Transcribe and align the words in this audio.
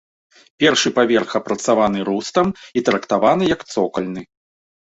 Першы 0.63 0.89
паверх 0.97 1.35
апрацаваны 1.39 1.99
рустам 2.09 2.47
і 2.81 2.85
трактаваны 2.89 3.43
як 3.55 3.61
цокальны. 3.75 4.21